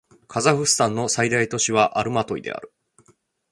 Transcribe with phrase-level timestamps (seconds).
[0.27, 2.73] カザフスタンの最大都市はアルマトイである